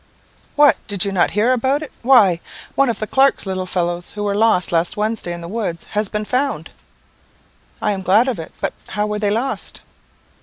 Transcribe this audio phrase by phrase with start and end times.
[0.55, 0.77] "What!
[0.87, 1.91] did not you hear about it?
[2.01, 2.39] Why,
[2.73, 6.25] one of Clark's little fellows, who were lost last Wednesday in the woods, has been
[6.25, 6.71] found."
[7.83, 8.51] "I am glad of it.
[8.59, 9.81] But how were they lost?"